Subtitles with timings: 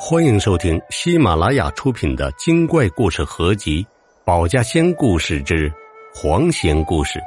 [0.00, 3.82] 欢迎收听喜马拉雅出品的精怪故事合集
[4.24, 5.70] 《保家仙故事之
[6.14, 7.18] 黄仙故事》，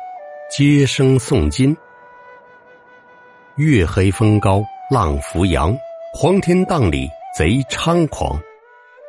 [0.50, 1.76] 接生诵经。
[3.58, 5.76] 月黑风高浪扶摇，
[6.14, 8.42] 黄天荡里贼猖狂，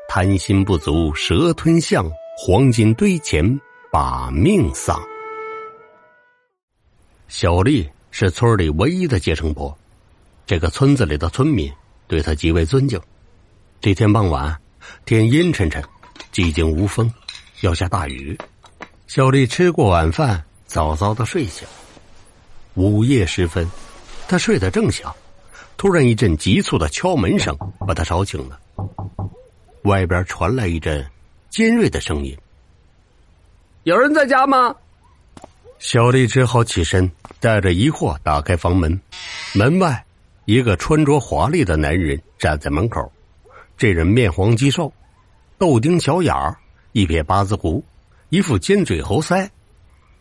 [0.08, 2.04] 贪心不足蛇吞象，
[2.36, 3.60] 黄金堆前
[3.92, 5.00] 把命丧。
[7.28, 9.72] 小丽是村里唯一的接生婆，
[10.46, 11.72] 这个村子里的村民
[12.08, 13.00] 对她极为尊敬。
[13.82, 14.56] 这天傍晚，
[15.04, 15.82] 天阴沉沉，
[16.32, 17.12] 寂静无风，
[17.62, 18.38] 要下大雨。
[19.08, 21.66] 小丽吃过晚饭，早早的睡下。
[22.74, 23.68] 午夜时分，
[24.28, 25.12] 她睡得正香，
[25.76, 28.56] 突然一阵急促的敲门声把她吵醒了。
[29.82, 31.04] 外边传来一阵
[31.50, 32.38] 尖锐的声音
[33.82, 34.76] ：“有人在家吗？”
[35.80, 37.10] 小丽只好起身，
[37.40, 39.00] 带着疑惑打开房门。
[39.54, 40.04] 门外，
[40.44, 43.10] 一个穿着华丽的男人站在门口。
[43.82, 44.92] 这人面黄肌瘦，
[45.58, 46.56] 豆丁小眼儿，
[46.92, 47.84] 一撇八字胡，
[48.28, 49.50] 一副尖嘴猴腮，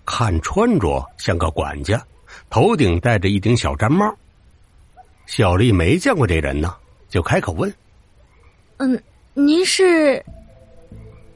[0.03, 2.03] 看穿着像个管家，
[2.49, 4.11] 头顶戴着一顶小毡帽。
[5.27, 6.73] 小丽没见过这人呢，
[7.07, 7.71] 就开口问
[8.77, 8.99] ：“嗯，
[9.35, 10.25] 您是？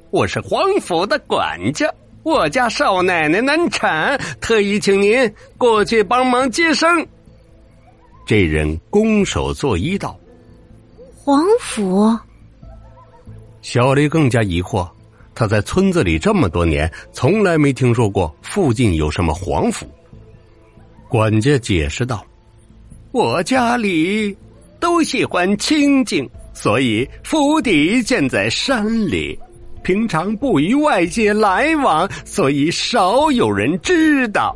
[0.10, 7.08] 我是皇府的管家，我家少奶奶难产，特意请您过去帮忙接生。”
[8.26, 10.20] 这人拱手作揖道。
[11.26, 12.16] 皇府，
[13.64, 14.88] 小丽更加疑惑。
[15.34, 19.88] 她在村子里这么多年，从来没听说过附近有什么皇府。
[21.10, 22.24] 管家解释道
[23.12, 24.38] ：“我家里
[24.80, 29.36] 都喜欢清静，所以府邸建在山里，
[29.82, 34.56] 平常不与外界来往，所以少有人知道。”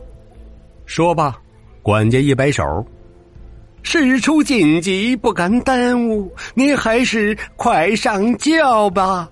[0.85, 1.35] 说罢，
[1.81, 2.63] 管家一摆手。
[3.81, 9.29] 事出紧急，不敢耽误，你还是快上轿吧。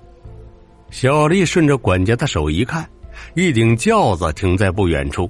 [0.89, 2.87] 小丽顺着管家的手一看，
[3.35, 5.29] 一顶轿子停在不远处，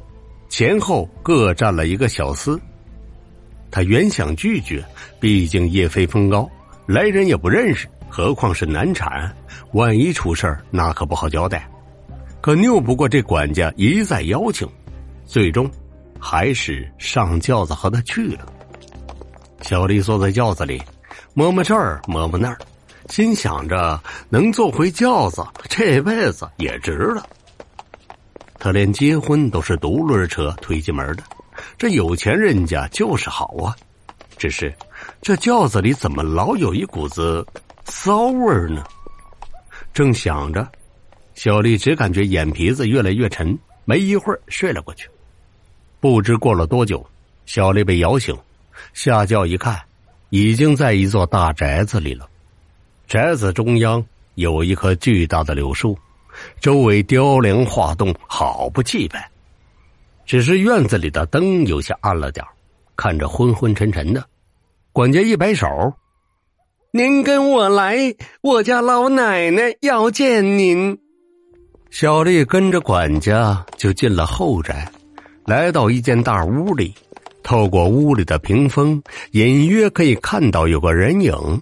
[0.49, 2.59] 前后各站了一个小厮。
[3.69, 4.85] 他原想拒绝，
[5.19, 6.49] 毕竟夜飞风高，
[6.85, 9.35] 来人也不认识，何况是难产，
[9.73, 11.69] 万一出事那可不好交代。
[12.39, 14.65] 可拗不过这管家一再邀请，
[15.25, 15.69] 最终
[16.17, 18.53] 还是上轿子和他去了。
[19.67, 20.81] 小丽坐在轿子里，
[21.33, 22.57] 摸摸这儿，摸摸那儿，
[23.09, 27.27] 心想着能坐回轿子，这辈子也值了。
[28.57, 31.23] 他连结婚都是独轮车推进门的，
[31.77, 33.75] 这有钱人家就是好啊。
[34.37, 34.73] 只是
[35.21, 37.45] 这轿子里怎么老有一股子
[37.83, 38.81] 骚味呢？
[39.93, 40.65] 正想着，
[41.35, 45.09] 小丽只感觉眼皮子越来越沉，没一会儿睡了过去。
[45.99, 47.05] 不知过了多久，
[47.45, 48.33] 小丽被摇醒。
[48.93, 49.79] 下轿一看，
[50.29, 52.27] 已经在一座大宅子里了。
[53.07, 54.03] 宅子中央
[54.35, 55.97] 有一棵巨大的柳树，
[56.59, 59.29] 周围雕梁画栋，好不气派。
[60.25, 62.45] 只是院子里的灯有些暗了点
[62.97, 64.25] 看着昏昏沉沉的。
[64.91, 65.67] 管家一摆手
[66.91, 70.99] ：“您跟我来，我家老奶奶要见您。”
[71.89, 74.91] 小丽跟着管家就进了后宅，
[75.45, 76.93] 来到一间大屋里。
[77.47, 81.61] 透过屋里的屏风，隐约可以看到有个人影，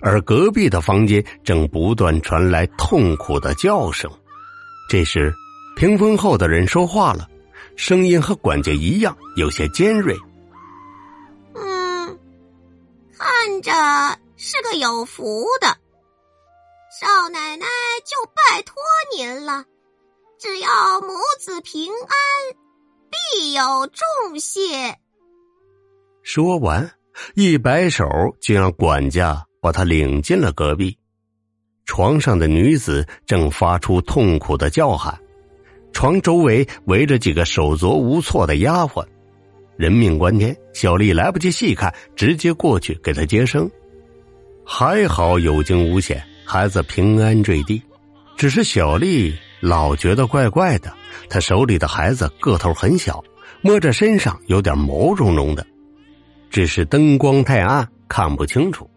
[0.00, 4.08] 而隔壁的房间正不断传来痛苦的叫声。
[4.88, 5.34] 这时，
[5.74, 7.28] 屏风后的人说话了，
[7.74, 10.16] 声音和管家一样，有些尖锐。
[11.54, 12.16] 嗯，
[13.18, 13.72] 看着
[14.36, 15.66] 是个有福的
[17.00, 17.66] 少奶奶，
[18.04, 18.76] 就拜托
[19.16, 19.64] 您了，
[20.38, 21.08] 只要母
[21.40, 22.56] 子平安，
[23.10, 24.96] 必有重谢。
[26.30, 26.90] 说完，
[27.36, 28.06] 一摆手，
[28.38, 30.94] 就让管家把他领进了隔壁。
[31.86, 35.18] 床上的女子正发出痛苦的叫喊，
[35.90, 39.02] 床周围围着几个手足无措的丫鬟。
[39.78, 43.66] 人命关天，小丽来不及细看，直接过去给她接生。
[44.66, 47.82] 还好有惊无险，孩子平安坠地。
[48.36, 50.92] 只是小丽老觉得怪怪的，
[51.30, 53.24] 她手里的孩子个头很小，
[53.62, 55.66] 摸着身上有点毛茸茸的。
[56.50, 58.88] 只是灯光太暗，看不清楚。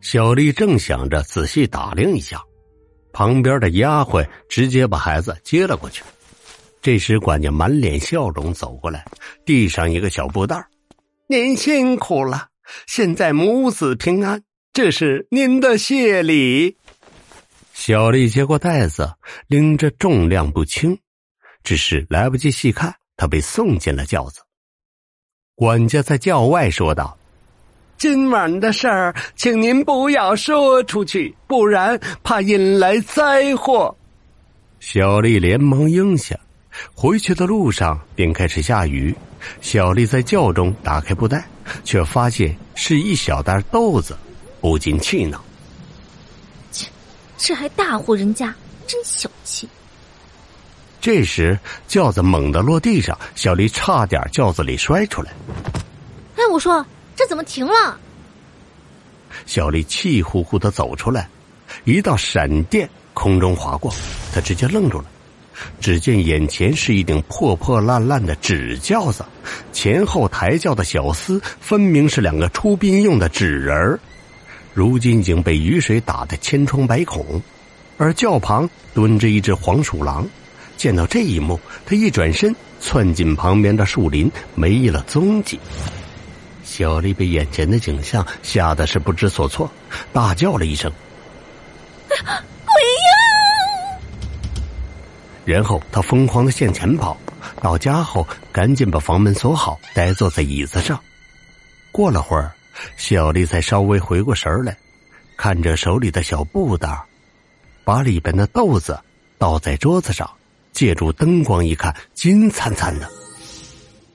[0.00, 2.42] 小丽正想着仔细打量一下，
[3.12, 6.02] 旁边的丫鬟直接把孩子接了过去。
[6.82, 9.04] 这时，管家满脸笑容走过来，
[9.46, 10.62] 递上一个小布袋
[11.26, 12.48] 您辛苦了，
[12.86, 14.42] 现在母子平安，
[14.74, 16.76] 这是您的谢礼。”
[17.72, 19.10] 小丽接过袋子，
[19.46, 20.98] 拎着重量不轻，
[21.62, 24.42] 只是来不及细看，她被送进了轿子。
[25.56, 27.16] 管家在轿外说道
[27.96, 33.94] ：“今晚的事儿，请您不要说出去，不然怕引来灾祸。
[34.80, 36.38] 小丽连忙应下。
[36.92, 39.14] 回去的路上便开始下雨，
[39.60, 41.46] 小丽在轿中打开布袋，
[41.84, 44.16] 却发现是一小袋豆子，
[44.60, 45.40] 不禁气恼
[46.72, 46.88] ：“切，
[47.38, 48.52] 这还大户人家，
[48.88, 49.68] 真小气！”
[51.04, 55.30] 这时轿子猛地落地上，小丽差点轿子里摔出来。
[56.34, 56.82] 哎，我说
[57.14, 57.98] 这怎么停了？
[59.44, 61.28] 小丽气呼呼的走出来，
[61.84, 63.92] 一道闪电空中划过，
[64.32, 65.04] 她直接愣住了。
[65.78, 69.26] 只见眼前是一顶破破烂烂的纸轿子，
[69.74, 74.00] 前后抬轿的小厮分明是两个出殡用的纸人儿，
[74.72, 77.42] 如今已经被雨水打得千疮百孔。
[77.98, 80.26] 而轿旁蹲着一只黄鼠狼，
[80.76, 85.58] 见到这一幕，他一转身窜进旁边的树林，没了踪迹。
[86.62, 89.70] 小丽被眼前的景象吓得是不知所措，
[90.12, 90.90] 大叫了一声：
[92.08, 93.10] “鬼呀！”
[95.44, 97.16] 然后他疯狂的向前跑，
[97.60, 100.98] 到家后赶紧把房门锁好，呆坐在椅子上。
[101.92, 102.50] 过了会儿，
[102.96, 104.76] 小丽才稍微回过神来，
[105.36, 106.98] 看着手里的小布袋，
[107.84, 108.98] 把里边的豆子
[109.38, 110.28] 倒在桌子上，
[110.74, 113.06] 借助灯光一看，金灿灿的。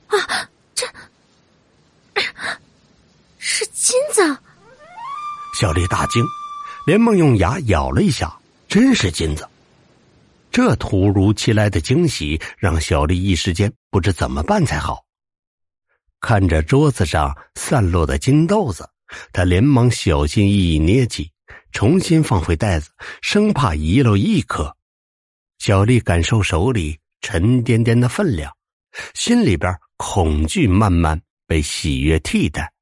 [0.06, 0.86] 啊，这
[3.38, 4.22] 是金子！
[5.58, 6.22] 小丽大惊，
[6.86, 9.48] 连忙用牙咬了一下，真是金子。
[10.52, 15.04] 这突如其来的惊喜让小丽一时间不知怎么办才好。
[16.20, 18.88] 看着桌子上散落的金豆子，
[19.32, 21.30] 她连忙小心翼翼捏起，
[21.72, 22.90] 重新放回袋子，
[23.22, 24.76] 生怕遗漏一颗。
[25.60, 28.50] 小丽感受手里沉甸甸的分量，
[29.12, 32.72] 心里边恐惧慢慢被喜悦替代，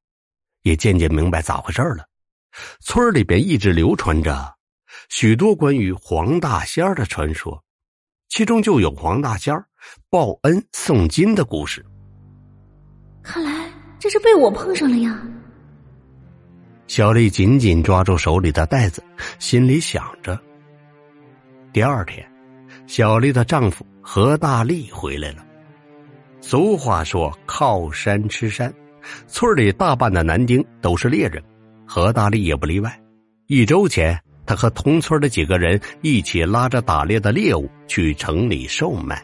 [0.61, 2.07] 也渐渐明白咋回事了。
[2.79, 4.55] 村里边一直流传着。
[5.09, 7.61] 许多关于黄大仙的传说，
[8.29, 9.53] 其中就有黄大仙
[10.09, 11.85] 报恩送金的故事。
[13.21, 15.21] 看来这是被我碰上了呀！
[16.87, 19.03] 小丽紧紧抓住手里的袋子，
[19.37, 20.41] 心里想着。
[21.73, 22.25] 第二天，
[22.89, 25.45] 小丽的丈夫何大力回来了。
[26.41, 28.73] 俗话说“靠山吃山”，
[29.29, 31.39] 村里大半的男丁都是猎人，
[31.85, 32.99] 何大力也不例外。
[33.45, 34.19] 一周前。
[34.43, 39.23] 他和同村的几个人一起拉着打猎的猎物去城里售卖。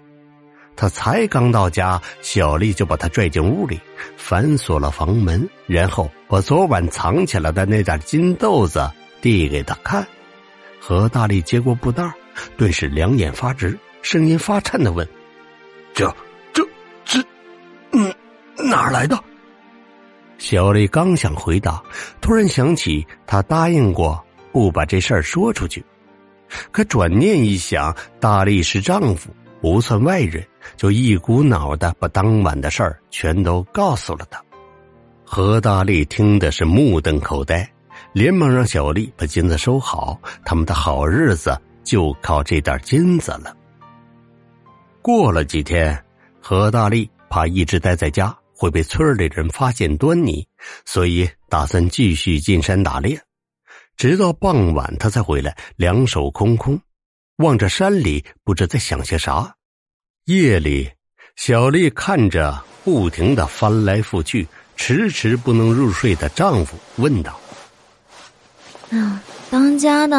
[0.75, 3.79] 他才刚到家，小丽就把他拽进屋里，
[4.15, 8.87] 反锁了房门，然后把昨晚藏起来的那点金豆子
[9.19, 10.05] 递给他看。
[10.79, 12.13] 何大力接过布袋，
[12.57, 15.07] 顿时两眼发直，声音发颤的问
[15.93, 16.13] ：“这、
[16.53, 16.67] 这、
[17.03, 17.19] 这，
[17.91, 18.13] 嗯，
[18.57, 19.17] 哪儿来的？”
[20.37, 21.81] 小丽刚想回答，
[22.21, 24.21] 突然想起他答应过。
[24.51, 25.83] 不把这事儿说出去，
[26.71, 29.29] 可转念一想，大力是丈夫，
[29.59, 30.47] 不算外人，
[30.77, 34.41] 就一股脑的把当晚的事儿全都告诉了他。
[35.25, 37.69] 何大力听的是目瞪口呆，
[38.13, 43.55] 连忙让小丽把金子收好，他们的好日子就靠这点金子了。
[45.01, 46.03] 过了几天，
[46.41, 50.45] 何大力怕一直待在家会被村里人发现端倪，
[50.83, 53.21] 所以打算继续进山打猎。
[53.95, 56.77] 直到傍晚，他才回来，两手空空，
[57.37, 59.55] 望着山里，不知在想些啥。
[60.25, 60.91] 夜里，
[61.35, 67.39] 小丽看着不停的翻来覆去、迟迟不能入睡的丈夫，问道
[68.91, 70.17] ：“啊，当家的，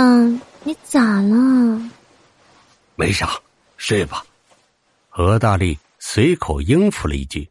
[0.67, 1.81] 你咋了
[2.97, 3.41] ？”“没啥，
[3.77, 4.27] 睡吧。”
[5.09, 7.49] 何大力随口应付了一句。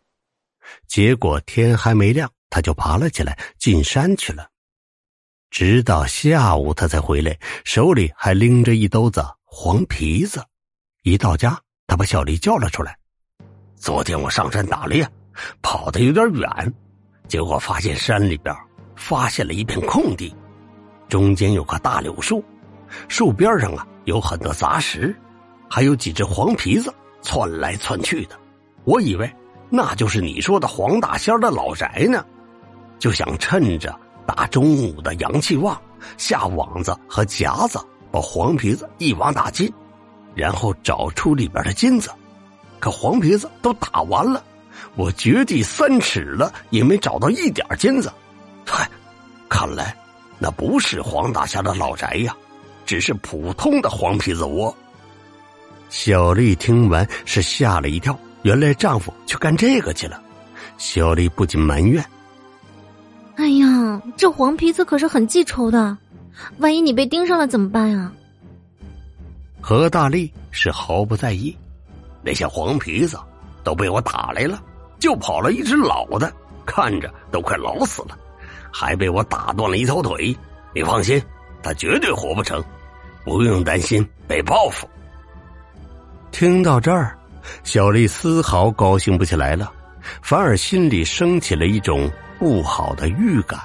[0.85, 4.49] 结果天还没亮，他就爬了起来，进山去了。
[5.49, 10.43] 直到下午，他才回来，手里还拎着一兜子黄皮子。
[11.03, 11.57] 一到家，
[11.87, 12.97] 他把小丽叫了出来。
[13.77, 15.09] 昨天我上山打猎，
[15.61, 16.73] 跑的有点远，
[17.29, 18.53] 结果发现山里边
[18.97, 20.35] 发现了一片空地，
[21.07, 22.43] 中间有棵大柳树，
[23.07, 25.15] 树边上啊有很多杂石，
[25.69, 28.35] 还有几只黄皮子窜来窜去的。
[28.83, 29.31] 我以为
[29.69, 32.25] 那就是你说的黄大仙的老宅呢，
[32.99, 33.93] 就想趁着。
[34.27, 35.79] 大中午的阳气旺，
[36.17, 39.71] 下网子和夹子，把黄皮子一网打尽，
[40.33, 42.09] 然后找出里边的金子。
[42.79, 44.43] 可黄皮子都打完了，
[44.95, 48.11] 我掘地三尺了，也没找到一点金子。
[48.65, 48.89] 嗨，
[49.47, 49.95] 看来
[50.39, 52.35] 那不是黄大侠的老宅呀，
[52.85, 54.75] 只是普通的黄皮子窝。
[55.89, 60.21] 小丽听完是吓了一跳，原来丈夫去干这个去了。
[60.77, 62.03] 小丽不禁埋怨
[63.37, 65.97] ：“哎呀！”啊，这黄皮子可是很记仇的，
[66.57, 68.11] 万一你被盯上了怎么办呀？
[69.61, 71.55] 何大力是毫不在意，
[72.21, 73.17] 那些黄皮子
[73.63, 74.61] 都被我打来了，
[74.99, 76.31] 就跑了一只老的，
[76.65, 78.17] 看着都快老死了，
[78.71, 80.35] 还被我打断了一条腿。
[80.73, 81.21] 你放心，
[81.63, 82.61] 他绝对活不成，
[83.25, 84.87] 不用担心被报复。
[86.31, 87.17] 听到这儿，
[87.63, 89.73] 小丽丝毫高兴不起来了，
[90.21, 93.59] 反而心里升起了一种不好的预感。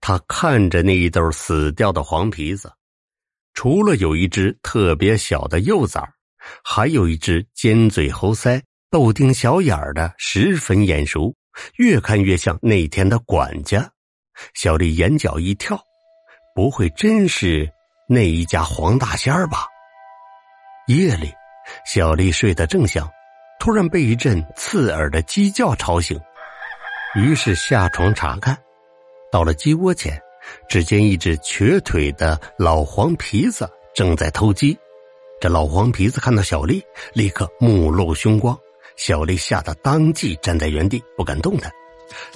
[0.00, 2.70] 她看着那一兜死掉的黄皮子，
[3.54, 6.02] 除了有一只特别小的幼崽
[6.64, 11.34] 还有一只尖嘴猴腮、豆丁小眼的，十分眼熟，
[11.76, 13.90] 越看越像那天的管家。
[14.54, 15.78] 小丽眼角一跳，
[16.54, 17.70] 不会真是
[18.12, 19.68] 那一家黄大仙儿吧？
[20.88, 21.32] 夜里。
[21.86, 23.08] 小丽睡得正香，
[23.60, 26.20] 突然被一阵刺耳的鸡叫吵醒，
[27.14, 28.58] 于是下床查看。
[29.30, 30.20] 到了鸡窝前，
[30.68, 34.76] 只见一只瘸腿的老黄皮子正在偷鸡。
[35.40, 38.58] 这老黄皮子看到小丽，立刻目露凶光。
[38.96, 41.70] 小丽吓得当即站在原地不敢动弹，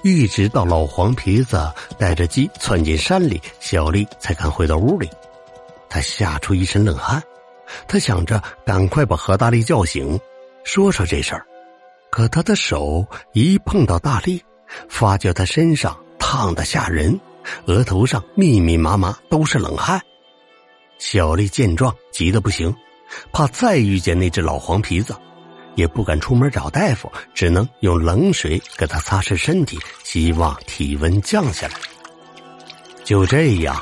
[0.04, 1.60] 一直到老黄皮子
[1.98, 5.10] 带着鸡窜进山里，小丽才敢回到屋里。
[5.94, 7.22] 他吓出一身冷汗。
[7.86, 10.18] 他想着赶快把何大力叫醒，
[10.64, 11.46] 说说这事儿，
[12.10, 14.42] 可他的手一碰到大力，
[14.88, 17.18] 发觉他身上烫得吓人，
[17.66, 20.00] 额头上密密麻麻都是冷汗。
[20.98, 22.74] 小丽见状急得不行，
[23.32, 25.14] 怕再遇见那只老黄皮子，
[25.76, 31.74] 也不敢出门找大夫，只能用冷水给他擦拭身体，希望体温降下来。
[33.04, 33.80] 就这样，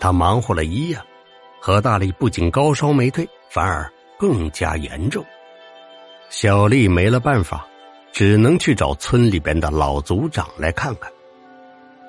[0.00, 0.98] 他忙活了一夜。
[1.60, 5.24] 何大力不仅高烧没退，反而更加严重。
[6.30, 7.66] 小丽没了办法，
[8.12, 11.12] 只能去找村里边的老族长来看看。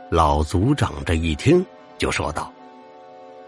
[0.09, 1.65] 老族长这一听
[1.97, 2.51] 就说道：“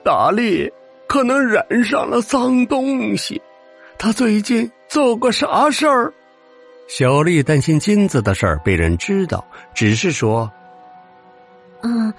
[0.04, 0.72] 大力
[1.08, 3.42] 可能染上了脏东西，
[3.98, 6.14] 他最近做过啥事儿？”
[6.90, 10.52] 小丽担心金子的事儿被人知道，只是说
[11.82, 12.14] ：“嗯，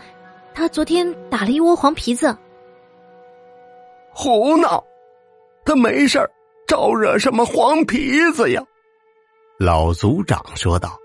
[0.54, 2.34] 他昨天打了一窝黄皮子。”
[4.14, 4.82] 胡闹！
[5.64, 6.18] 他没事
[6.66, 8.62] 招惹什么黄皮子呀？
[9.58, 10.96] 老族长说道：“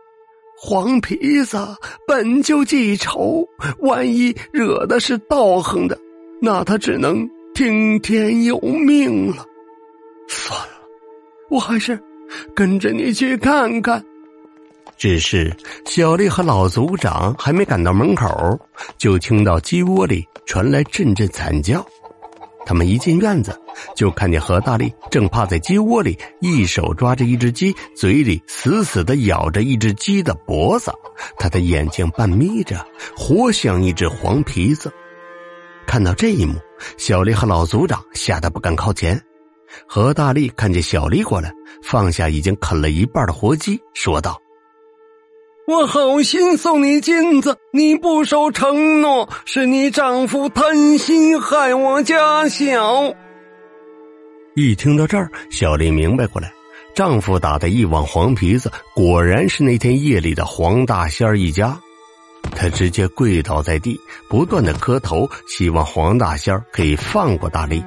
[0.61, 1.57] 黄皮子
[2.07, 3.47] 本就记仇，
[3.79, 5.97] 万一惹的是道行的，
[6.41, 9.45] 那他只能听天由命了。
[10.27, 10.73] 算了，
[11.49, 11.99] 我还是
[12.53, 14.03] 跟着你去看看。”
[14.97, 18.59] 只是小丽和老族长还没赶到门口，
[18.97, 21.85] 就听到鸡窝里传来阵阵惨叫。
[22.69, 23.59] 他们一进院子，
[23.95, 30.91] 就看见何大力正趴在鸡窝里，一手抓着一只鸡，嘴里死死的咬着一只鸡的脖子。
[31.39, 32.85] 他的眼睛半眯着，
[33.17, 34.93] 活像一只黄皮子。
[35.87, 36.59] 看到这一幕，
[36.95, 39.19] 小丽和老族长吓得不敢靠前。
[39.87, 44.39] 何大力看见小丽过来，放下已经啃了一半的活鸡，说道。
[45.69, 53.13] 我好心送你金子，你不守承诺，是你丈夫贪心害我家小。
[54.55, 56.51] 一听到这儿，小丽明白过来，
[56.95, 61.79] 丈夫打的一网黄皮子，果然是那天夜里的黄大仙儿一家。
[62.55, 67.85] 她直接跪倒在地，不断的磕头，希望黄大仙儿可以放过大力。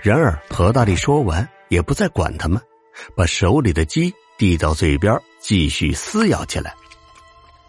[0.00, 2.62] 然而何大力说完，也不再管他们，
[3.16, 6.72] 把手里的鸡递到嘴边，继续撕咬起来。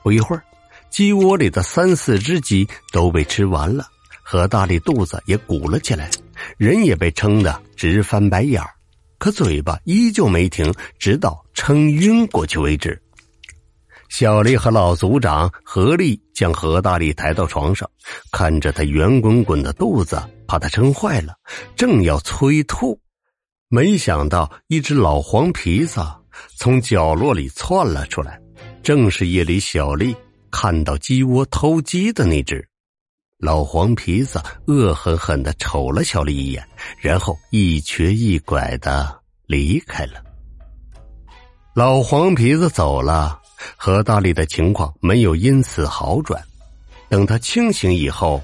[0.10, 0.44] 不一会儿，
[0.90, 3.86] 鸡窝里的三四只鸡都被吃完了，
[4.24, 6.10] 何大力肚子也鼓了起来，
[6.58, 8.72] 人也被撑得直翻白眼儿，
[9.20, 13.00] 可嘴巴依旧没停，直到撑晕过去为止。
[14.10, 17.88] 小丽和老族长合力将何大力抬到床上，
[18.32, 21.36] 看着他圆滚滚的肚子，怕他撑坏了，
[21.76, 23.00] 正要催吐，
[23.68, 26.02] 没想到一只老黄皮子
[26.58, 28.42] 从角落里窜了出来。
[28.82, 30.16] 正是夜里小丽
[30.50, 32.68] 看到鸡窝偷鸡的那只
[33.38, 36.68] 老黄皮子，恶狠狠的瞅了小丽一眼，
[37.00, 40.22] 然后一瘸一拐的离开了。
[41.74, 43.40] 老黄皮子走了，
[43.78, 46.44] 何大力的情况没有因此好转。
[47.08, 48.42] 等他清醒以后，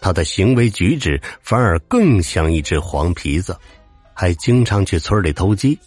[0.00, 3.54] 他的行为举止反而更像一只黄皮子，
[4.14, 5.78] 还经常去村里偷鸡。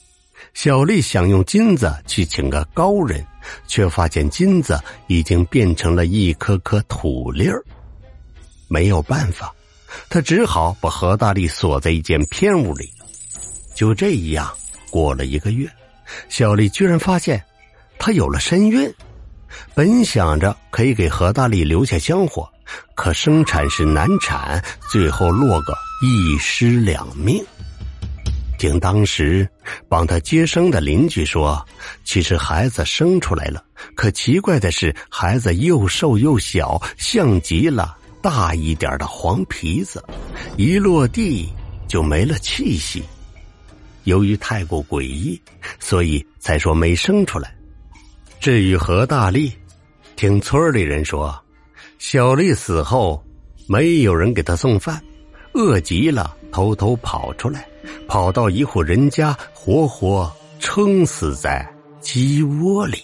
[0.53, 3.25] 小丽想用金子去请个高人。
[3.65, 7.59] 却发现金子已经变成了一颗颗土粒儿，
[8.67, 9.51] 没有办法，
[10.11, 12.87] 他只好把何大力锁在一间偏屋里。
[13.73, 14.47] 就这样
[14.91, 15.67] 过了一个月，
[16.29, 17.43] 小丽居然发现
[17.97, 18.93] 她有了身孕。
[19.73, 22.47] 本想着可以给何大力留下香火，
[22.93, 27.43] 可生产是难产，最后落个一尸两命。
[28.61, 29.49] 听当时
[29.89, 31.67] 帮他接生的邻居说，
[32.03, 33.65] 其实孩子生出来了，
[33.95, 40.05] 可奇怪的是，孩子又瘦又小，像极了大一点的黄皮子，
[40.57, 41.51] 一落地
[41.87, 43.01] 就没了气息。
[44.03, 45.41] 由于太过诡异，
[45.79, 47.51] 所以才说没生出来。
[48.39, 49.51] 至于何大力，
[50.15, 51.35] 听村里人说，
[51.97, 53.25] 小丽死后
[53.67, 55.01] 没有人给他送饭，
[55.53, 57.67] 饿极了，偷偷跑出来。
[58.07, 61.67] 跑到一户人家，活活撑死在
[61.99, 63.03] 鸡窝里。